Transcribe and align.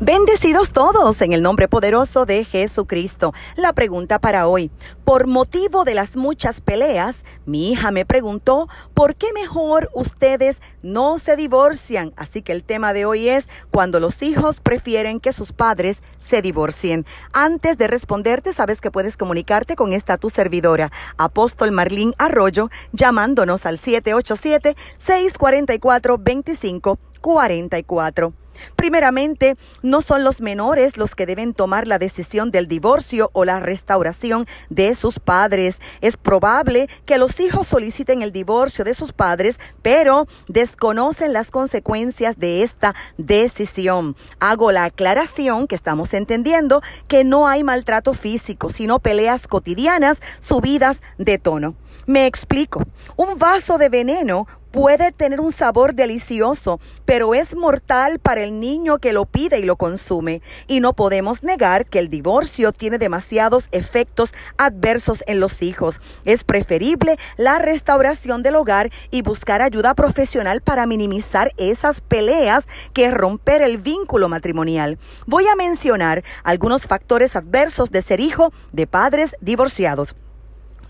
Bendecidos 0.00 0.70
todos 0.70 1.20
en 1.22 1.32
el 1.32 1.42
nombre 1.42 1.66
poderoso 1.66 2.24
de 2.24 2.44
Jesucristo. 2.44 3.34
La 3.56 3.72
pregunta 3.72 4.20
para 4.20 4.46
hoy. 4.46 4.70
Por 5.04 5.26
motivo 5.26 5.82
de 5.82 5.94
las 5.94 6.14
muchas 6.14 6.60
peleas, 6.60 7.24
mi 7.46 7.72
hija 7.72 7.90
me 7.90 8.06
preguntó 8.06 8.68
por 8.94 9.16
qué 9.16 9.32
mejor 9.32 9.90
ustedes 9.94 10.62
no 10.82 11.18
se 11.18 11.34
divorcian. 11.34 12.12
Así 12.16 12.42
que 12.42 12.52
el 12.52 12.62
tema 12.62 12.92
de 12.92 13.06
hoy 13.06 13.28
es 13.28 13.48
cuando 13.72 13.98
los 13.98 14.22
hijos 14.22 14.60
prefieren 14.60 15.18
que 15.18 15.32
sus 15.32 15.52
padres 15.52 16.00
se 16.20 16.42
divorcien. 16.42 17.04
Antes 17.32 17.76
de 17.76 17.88
responderte, 17.88 18.52
sabes 18.52 18.80
que 18.80 18.92
puedes 18.92 19.16
comunicarte 19.16 19.74
con 19.74 19.92
esta 19.92 20.16
tu 20.16 20.30
servidora, 20.30 20.92
Apóstol 21.16 21.72
Marlín 21.72 22.14
Arroyo, 22.18 22.70
llamándonos 22.92 23.66
al 23.66 23.80
787 23.80 24.76
644 24.96 26.18
2544. 26.18 28.47
Primeramente, 28.76 29.56
no 29.82 30.02
son 30.02 30.24
los 30.24 30.40
menores 30.40 30.96
los 30.96 31.14
que 31.14 31.26
deben 31.26 31.54
tomar 31.54 31.86
la 31.86 31.98
decisión 31.98 32.50
del 32.50 32.68
divorcio 32.68 33.30
o 33.32 33.44
la 33.44 33.60
restauración 33.60 34.46
de 34.70 34.94
sus 34.94 35.18
padres. 35.18 35.80
Es 36.00 36.16
probable 36.16 36.88
que 37.06 37.18
los 37.18 37.40
hijos 37.40 37.66
soliciten 37.66 38.22
el 38.22 38.32
divorcio 38.32 38.84
de 38.84 38.94
sus 38.94 39.12
padres, 39.12 39.58
pero 39.82 40.26
desconocen 40.48 41.32
las 41.32 41.50
consecuencias 41.50 42.38
de 42.38 42.62
esta 42.62 42.94
decisión. 43.16 44.16
Hago 44.40 44.72
la 44.72 44.84
aclaración 44.84 45.66
que 45.66 45.74
estamos 45.74 46.14
entendiendo 46.14 46.82
que 47.06 47.24
no 47.24 47.48
hay 47.48 47.64
maltrato 47.64 48.14
físico, 48.14 48.70
sino 48.70 48.98
peleas 48.98 49.46
cotidianas 49.46 50.20
subidas 50.38 51.02
de 51.18 51.38
tono. 51.38 51.74
Me 52.06 52.26
explico. 52.26 52.82
Un 53.16 53.38
vaso 53.38 53.76
de 53.76 53.90
veneno 53.90 54.46
puede 54.70 55.12
tener 55.12 55.40
un 55.40 55.52
sabor 55.52 55.94
delicioso, 55.94 56.80
pero 57.04 57.34
es 57.34 57.56
mortal 57.56 58.18
para 58.18 58.42
el 58.42 58.60
niño 58.60 58.98
que 58.98 59.12
lo 59.12 59.24
pide 59.24 59.58
y 59.58 59.64
lo 59.64 59.76
consume. 59.76 60.42
Y 60.66 60.80
no 60.80 60.92
podemos 60.92 61.42
negar 61.42 61.86
que 61.86 61.98
el 61.98 62.08
divorcio 62.08 62.72
tiene 62.72 62.98
demasiados 62.98 63.68
efectos 63.72 64.34
adversos 64.56 65.24
en 65.26 65.40
los 65.40 65.62
hijos. 65.62 66.00
Es 66.24 66.44
preferible 66.44 67.18
la 67.36 67.58
restauración 67.58 68.42
del 68.42 68.56
hogar 68.56 68.90
y 69.10 69.22
buscar 69.22 69.62
ayuda 69.62 69.94
profesional 69.94 70.60
para 70.60 70.86
minimizar 70.86 71.52
esas 71.56 72.00
peleas 72.00 72.68
que 72.92 73.10
romper 73.10 73.62
el 73.62 73.78
vínculo 73.78 74.28
matrimonial. 74.28 74.98
Voy 75.26 75.46
a 75.46 75.56
mencionar 75.56 76.22
algunos 76.44 76.82
factores 76.82 77.36
adversos 77.36 77.90
de 77.90 78.02
ser 78.02 78.20
hijo 78.20 78.52
de 78.72 78.86
padres 78.86 79.36
divorciados. 79.40 80.14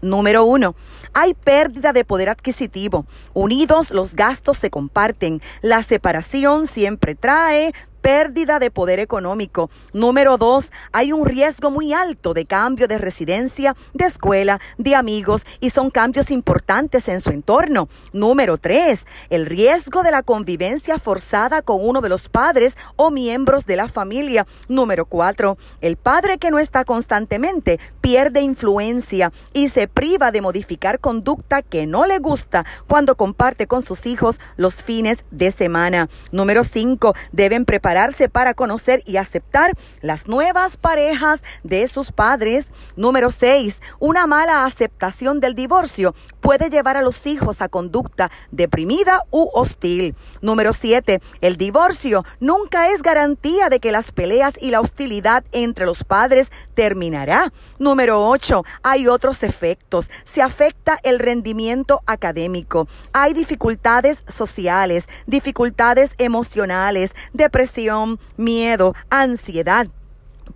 Número 0.00 0.44
uno, 0.44 0.74
hay 1.12 1.34
pérdida 1.34 1.92
de 1.92 2.04
poder 2.04 2.28
adquisitivo. 2.28 3.06
Unidos 3.34 3.91
los 3.91 4.14
gastos 4.14 4.58
se 4.58 4.70
comparten. 4.70 5.42
La 5.60 5.82
separación 5.82 6.66
siempre 6.66 7.14
trae 7.14 7.72
pérdida 8.09 8.59
de 8.59 8.70
poder 8.70 9.01
económico. 9.01 9.69
Número 9.92 10.39
dos, 10.39 10.73
hay 10.92 11.12
un 11.12 11.27
riesgo 11.27 11.70
muy 11.70 11.92
alto 11.92 12.33
de 12.33 12.47
cambio 12.47 12.89
de 12.89 12.97
residencia, 12.97 13.77
de 13.92 14.06
escuela, 14.06 14.62
de 14.78 14.95
amigos 14.95 15.45
y 15.61 15.69
son 15.69 15.91
cambios 15.91 16.31
importantes 16.31 17.06
en 17.09 17.20
su 17.20 17.29
entorno. 17.29 17.91
Número 18.14 18.56
tres, 18.56 19.05
el 19.29 19.45
riesgo 19.45 20.03
de 20.03 20.11
la 20.11 20.23
convivencia 20.23 20.98
forzada 20.98 21.61
con 21.61 21.86
uno 21.86 22.01
de 22.01 22.09
los 22.09 22.31
padres 22.31 22.79
o 22.97 23.11
miembros 23.11 23.67
de 23.67 23.77
la 23.77 23.89
familia. 23.89 24.47
Número 24.69 25.05
cuatro, 25.05 25.59
el 25.83 25.98
padre 25.98 26.39
que 26.39 26.51
no 26.51 26.59
está 26.59 26.86
constantemente 26.86 27.79
pierde 28.01 28.41
influencia 28.41 29.34
y 29.53 29.69
se 29.69 29.86
priva 29.86 30.31
de 30.31 30.41
modificar 30.41 30.98
conducta 30.98 31.61
que 31.61 31.84
no 31.84 32.06
le 32.06 32.20
gusta 32.20 32.64
cuando 32.86 33.17
comparte 33.17 33.67
con 33.67 33.83
sus 33.83 34.06
hijos 34.06 34.41
los 34.56 34.83
fines 34.83 35.27
de 35.31 35.53
semana. 35.53 36.09
Número 36.33 36.64
cinco, 36.64 37.12
deben 37.33 37.67
preparar 37.67 37.97
para 38.30 38.54
conocer 38.54 39.02
y 39.06 39.16
aceptar 39.16 39.72
las 40.02 40.28
nuevas 40.28 40.77
parejas 40.77 41.42
de 41.64 41.88
sus 41.88 42.12
padres. 42.12 42.68
Número 42.94 43.28
6. 43.28 43.80
Una 43.98 44.28
mala 44.28 44.64
aceptación 44.64 45.40
del 45.40 45.56
divorcio 45.56 46.14
puede 46.40 46.70
llevar 46.70 46.96
a 46.96 47.02
los 47.02 47.27
hijos 47.27 47.61
a 47.61 47.68
conducta 47.68 48.30
deprimida 48.52 49.23
u 49.30 49.50
hostil. 49.52 50.14
Número 50.42 50.73
7. 50.73 51.20
El 51.40 51.56
divorcio 51.56 52.24
nunca 52.39 52.90
es 52.90 53.02
garantía 53.02 53.68
de 53.68 53.80
que 53.80 53.90
las 53.90 54.12
peleas 54.12 54.55
y 54.61 54.70
la 54.70 54.80
hostilidad 54.80 55.42
entre 55.50 55.84
los 55.84 56.05
padres 56.05 56.52
terminará. 56.74 57.52
Número 57.80 58.28
8. 58.28 58.62
Hay 58.84 59.08
otros 59.08 59.42
efectos. 59.42 60.08
Se 60.23 60.40
afecta 60.40 60.98
el 61.02 61.18
rendimiento 61.18 62.00
académico. 62.06 62.86
Hay 63.12 63.33
dificultades 63.33 64.23
sociales, 64.28 65.08
dificultades 65.27 66.14
emocionales, 66.18 67.17
depresión 67.33 67.77
miedo, 68.36 68.94
ansiedad 69.11 69.89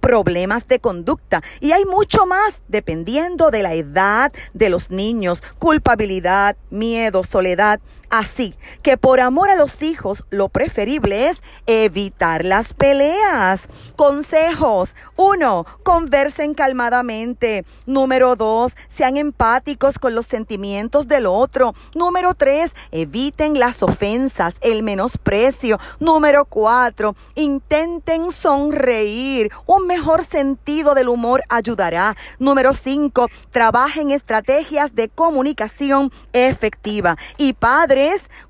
problemas 0.00 0.66
de 0.66 0.81
conducta 0.81 1.43
y 1.60 1.72
hay 1.72 1.84
mucho 1.84 2.27
más 2.27 2.62
dependiendo 2.66 3.50
de 3.50 3.62
la 3.62 3.75
edad 3.75 4.33
de 4.53 4.69
los 4.69 4.91
niños, 4.91 5.43
culpabilidad, 5.59 6.56
miedo, 6.71 7.22
soledad. 7.25 7.81
Así 8.12 8.55
que 8.83 8.99
por 8.99 9.21
amor 9.21 9.49
a 9.49 9.56
los 9.56 9.81
hijos, 9.81 10.27
lo 10.28 10.50
preferible 10.50 11.31
es 11.31 11.43
evitar 11.67 12.45
las 12.45 12.75
peleas. 12.75 13.69
Consejos. 13.97 14.95
Uno, 15.17 15.65
conversen 15.83 16.53
calmadamente. 16.53 17.65
Número 17.87 18.37
dos, 18.37 18.75
sean 18.91 19.17
empáticos 19.17 19.99
con 19.99 20.15
los 20.15 20.27
sentimientos 20.27 21.09
del 21.09 21.25
otro. 21.25 21.75
Número 21.95 22.34
tres, 22.34 22.75
eviten 22.91 23.59
las 23.59 23.83
ofensas, 23.83 24.56
el 24.61 24.83
menosprecio. 24.83 25.79
Número 25.99 26.44
cuatro, 26.44 27.17
intenten 27.34 28.31
sonreír. 28.31 29.50
Un 29.65 29.87
mejor 29.87 30.23
sentido 30.23 30.94
del 30.94 31.09
humor 31.09 31.41
ayudará. 31.49 32.15
Número 32.39 32.75
cinco, 32.75 33.29
trabajen 33.53 34.11
estrategias 34.11 34.94
de 34.94 35.09
comunicación 35.09 36.12
efectiva. 36.34 37.17
Y 37.39 37.55
padre, 37.55 38.02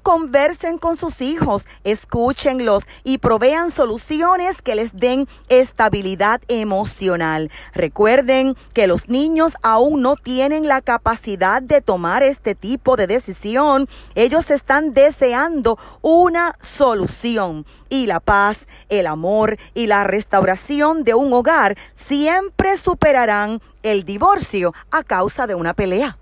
conversen 0.03 0.79
con 0.79 0.97
sus 0.97 1.21
hijos, 1.21 1.67
escúchenlos 1.85 2.85
y 3.05 3.19
provean 3.19 3.71
soluciones 3.71 4.63
que 4.63 4.75
les 4.75 4.95
den 4.95 5.29
estabilidad 5.49 6.41
emocional. 6.49 7.51
Recuerden 7.75 8.57
que 8.75 8.87
los 8.87 9.09
niños 9.09 9.55
aún 9.63 10.03
no 10.03 10.17
tienen 10.17 10.69
la 10.69 10.81
capacidad 10.81 11.63
de 11.63 11.81
tomar 11.81 12.23
este 12.23 12.55
tipo 12.55 12.97
de 12.97 13.07
decisión. 13.07 13.89
Ellos 14.15 14.51
están 14.51 14.95
deseando 14.95 15.79
una 16.01 16.55
solución 16.61 17.67
y 17.89 18.07
la 18.07 18.21
paz, 18.21 18.67
el 18.89 19.07
amor 19.07 19.59
y 19.75 19.87
la 19.87 20.05
restauración 20.05 21.05
de 21.05 21.15
un 21.15 21.33
hogar 21.33 21.77
siempre 21.95 22.79
superarán 22.79 23.61
el 23.83 24.05
divorcio 24.05 24.73
a 24.91 25.03
causa 25.03 25.47
de 25.47 25.55
una 25.55 25.75
pelea. 25.75 26.19